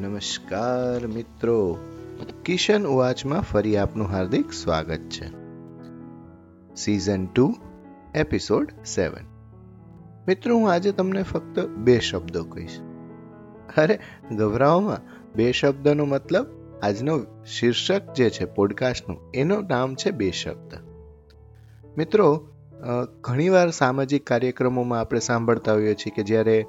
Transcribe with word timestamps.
નમસ્કાર 0.00 1.06
મિત્રો. 1.06 1.78
કિશન 2.44 2.86
ઉવાચમાં 2.86 3.40
ફરી 3.40 3.76
આપનું 3.76 4.08
હાર્દિક 4.08 4.52
સ્વાગત 4.52 5.00
છે. 5.00 5.26
સિઝન 6.74 7.26
ટુ 7.26 7.54
એપિસોડ 8.14 8.68
સેવન 8.86 9.24
મિત્રો, 10.28 10.56
હું 10.56 10.72
આજે 10.72 10.92
તમને 10.92 11.22
ફક્ત 11.22 11.60
બે 11.66 12.00
શબ્દો 12.00 12.44
કહીશ. 12.44 12.80
અરે, 13.76 13.98
ગભરાઓમાં. 14.32 14.98
બે 15.36 15.52
શબ્દનો 15.52 16.04
મતલબ 16.04 16.46
આજનો 16.82 17.20
શીર્ષક 17.46 18.14
જે 18.14 18.30
છે 18.30 18.44
પોડકાસ્ટનું 18.44 19.18
એનું 19.34 19.66
નામ 19.66 19.94
છે 19.94 20.10
બે 20.10 20.30
શબ્દ. 20.30 20.74
મિત્રો 21.98 22.48
ઘણીવાર 23.20 23.70
સામાજિક 23.70 24.26
કાર્યક્રમોમાં 24.26 25.00
આપણે 25.00 25.20
સાંભળતા 25.20 25.72
હોઈએ 25.72 25.94
છીએ 25.94 26.12
કે 26.16 26.22
જ્યારે 26.22 26.66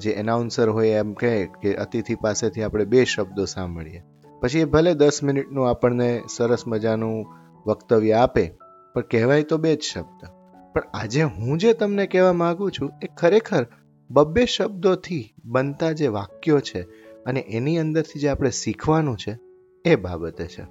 જે 0.00 0.10
એનાઉન્સર 0.10 0.68
હોય 0.68 0.88
એમ 0.88 1.12
કહે 1.12 1.46
કે 1.46 1.74
અતિથિ 1.74 2.14
પાસેથી 2.14 2.62
આપણે 2.62 2.84
બે 2.84 3.04
શબ્દો 3.04 3.44
સાંભળીએ. 3.44 4.02
પછી 4.40 4.58
એ 4.58 4.64
ભલે 4.64 4.94
દસ 4.94 5.22
મિનિટનું 5.22 5.70
આપણને 5.70 6.22
સરસ 6.36 6.66
મજાનું 6.66 7.26
વક્તવ્ય 7.66 8.12
આપે, 8.12 8.52
પણ 8.94 9.00
કહેવાય 9.00 9.42
તો 9.42 9.56
બે 9.56 9.76
જ 9.76 9.80
શબ્દ. 9.80 10.26
પણ 10.72 10.82
આજે 10.94 11.22
હું 11.22 11.58
જે 11.58 11.72
તમને 11.72 12.06
કહેવા 12.06 12.32
માગું 12.32 12.72
છું, 12.72 12.92
એ 13.02 13.06
ખરેખર 13.06 13.66
બબ્બે 14.10 14.46
શબ્દોથી 14.46 15.34
બનતા 15.44 15.92
જે 15.92 16.06
વાક્યો 16.06 16.60
છે 16.60 16.82
અને 17.26 17.40
એની 17.40 17.78
અંદરથી 17.78 18.20
જે 18.20 18.28
આપણે 18.28 18.50
શીખવાનું 18.50 19.16
છે, 19.16 19.38
એ 19.84 19.96
બાબતે 19.96 20.46
છે. 20.46 20.62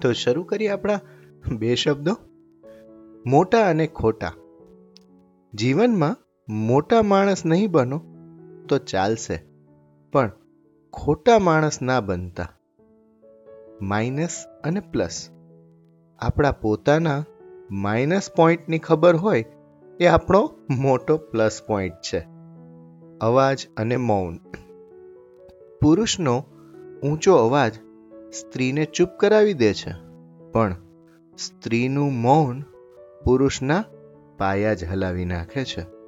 તો 0.00 0.12
શરૂ 0.12 0.42
કરીએ 0.42 0.68
આપણા 0.68 1.00
બે 1.58 1.74
શબ્દો. 1.74 2.16
મોટા 3.26 3.66
અને 3.66 3.86
ખોટા. 3.86 4.32
જીવનમાં 5.54 6.16
મોટા 6.48 7.02
માણસ 7.02 7.46
નહીં 7.46 7.70
બનો 7.70 7.98
તો 8.68 8.78
ચાલશે, 8.78 9.36
પણ 10.12 10.30
ખોટા 10.92 11.38
માણસ 11.38 11.82
ના 11.82 12.00
બનતા. 12.00 12.48
માઇનસ 13.80 14.44
અને 14.64 14.80
પ્લસ. 14.80 15.28
આપણા 16.18 16.52
પોતાના 16.52 17.24
માઇનસ 17.70 18.30
પોઈન્ટની 18.36 18.78
ખબર 18.78 19.16
હોય 19.16 19.44
એ 20.00 20.06
આપણો 20.06 20.50
મોટો 20.70 21.16
પ્લસ 21.16 21.62
પોઈન્ટ 21.66 21.94
છે. 21.94 22.20
અવાજ 23.20 23.66
અને 23.76 23.96
મૌન. 23.96 24.36
પુરુષનો 25.82 26.44
ઊંચો 27.02 27.36
અવાજ 27.36 27.72
સ્ત્રીને 28.40 28.84
ચૂપ 28.84 29.08
કરાવી 29.20 29.54
દે 29.54 29.72
છે, 29.74 29.92
પણ 30.52 30.76
સ્ત્રીનું 31.38 32.12
મૌન 32.12 32.60
પુરુષના 33.24 33.84
પાયા 34.38 34.74
જ 34.74 34.84
હલાવી 34.84 35.24
નાખે 35.24 35.64
છે. 35.64 36.01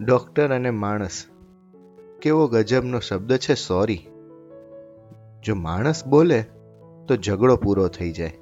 ડોક્ટર 0.00 0.54
અને 0.54 0.70
માણસ. 0.70 1.24
કેવો 2.22 2.48
ગજબનો 2.48 3.00
શબ્દ 3.00 3.36
છે, 3.36 3.54
સોરી. 3.54 4.06
જો 5.44 5.54
માણસ 5.54 6.06
બોલે, 6.06 6.42
તો 7.08 7.16
ઝઘડો 7.16 7.56
પૂરો 7.56 7.88
થઈ 7.88 8.12
જાય. 8.12 8.38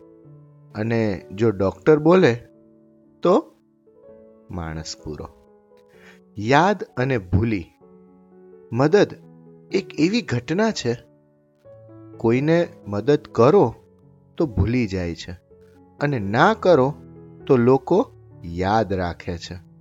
અને 0.75 1.27
જો 1.35 1.51
ડૉક્ટર 1.51 1.99
બોલે, 1.99 2.35
તો 3.23 3.55
માણસ 4.51 4.95
પૂરો. 5.05 5.29
યાદ 6.39 6.85
અને 6.97 7.19
ભૂલી. 7.19 7.67
મદદ 8.73 9.15
એક 9.73 10.01
એવી 10.01 10.23
ઘટના 10.23 10.71
છે, 10.71 10.97
કોઈને 12.17 12.69
મદદ 12.87 13.19
કરો 13.33 13.75
તો 14.37 14.47
ભૂલી 14.47 14.87
જાય 14.87 15.15
છે, 15.15 15.33
અને 16.01 16.19
ના 16.19 16.55
કરો 16.55 16.95
તો 17.47 17.57
લોકો 17.57 18.13
યાદ 18.45 18.93
રાખે 18.93 19.39
છે. 19.39 19.74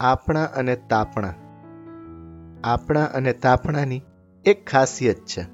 આપણા 0.00 0.44
અને 0.44 0.76
તાપણા. 0.76 1.34
આપણા 2.64 3.04
અને 3.04 3.32
તાપણાની 3.32 4.02
એક 4.44 4.66
ખાસિયત 4.66 5.16
છે. 5.16 5.46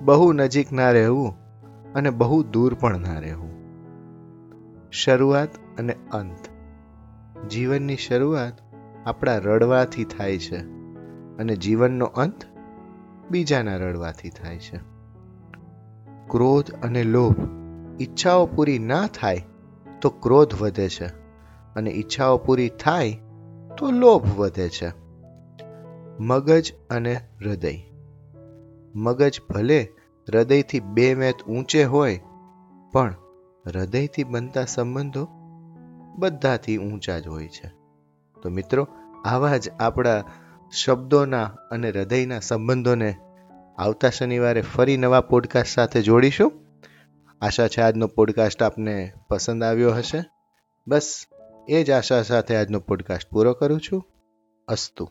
બહુ 0.00 0.32
નજીક 0.32 0.72
ના 0.72 0.90
રહેવું 0.90 1.34
અને 1.92 2.10
બહુ 2.10 2.42
દૂર 2.42 2.74
પણ 2.74 2.98
ના 2.98 3.18
રહેવું. 3.18 3.50
શરૂઆત 4.90 5.48
અને 5.78 5.96
અંત. 6.12 6.48
જીવનની 7.50 7.96
શરૂઆત 7.96 8.52
આપણા 9.06 9.38
રડવાથી 9.38 10.04
થાય 10.04 10.38
છે 10.38 10.58
અને 11.36 11.56
જીવનનો 11.56 12.06
અંત 12.06 12.44
બીજાના 13.30 13.76
રડવાથી 13.76 14.30
થાય 14.30 14.58
છે. 14.58 14.76
ક્રોધ 16.28 16.70
અને 16.70 17.02
લોભ 17.02 17.36
ઈચ્છાઓ 18.00 18.46
પૂરી 18.46 18.78
ના 18.78 19.06
થાય 19.06 19.44
તો 20.02 20.10
ક્રોધ 20.10 20.54
વધે 20.62 20.88
છે 20.88 21.06
અને 21.74 21.90
ઈચ્છાઓ 21.90 22.38
પૂરી 22.38 22.68
થાય 22.68 23.20
તો 23.78 23.90
લોભ 23.90 24.40
વધે 24.40 24.68
છે. 24.68 24.92
મગજ 26.20 26.72
અને 26.90 27.14
હૃદય. 27.14 27.74
મગજ 28.94 29.40
ભલે 29.50 29.92
હૃદયથી 30.28 30.80
બે 30.80 31.14
મેત 31.14 31.42
ઊંચે 31.42 31.84
હોય, 31.84 32.20
પણ 32.92 33.14
હૃદયથી 33.66 34.24
બનતા 34.24 34.64
સંબંધો 34.64 35.28
બધાથી 36.18 36.76
ઊંચા 36.76 37.18
જ 37.18 37.26
હોય 37.26 37.48
છે. 37.48 37.68
તો 38.42 38.50
મિત્રો, 38.50 38.88
આવા 39.24 39.56
જ 39.56 39.68
આપણા 39.80 40.24
શબ્દોના 40.84 41.44
અને 41.44 41.90
હૃદયના 41.90 42.40
સંબંધોને 42.40 43.14
આવતા 43.78 44.10
શનિવારે 44.10 44.60
ફરી 44.60 44.96
નવા 44.96 45.20
પોડકાસ્ટ 45.20 45.68
સાથે 45.68 46.02
જોડીશું. 46.02 46.52
આશા 47.40 47.68
છે 47.68 47.80
આજનો 47.80 48.06
પોડકાસ્ટ 48.06 48.62
આપને 48.62 49.12
પસંદ 49.28 49.62
આવ્યો 49.62 49.92
હશે. 49.92 50.24
બસ 50.88 51.24
એ 51.68 51.84
જ 51.84 51.90
આશા 51.90 52.22
સાથે 52.22 52.56
આજનો 52.56 52.80
પોડકાસ્ટ 52.80 53.30
પૂરો 53.30 53.52
કરું 53.52 53.80
છું. 53.80 54.04
અસ્તુ. 54.68 55.10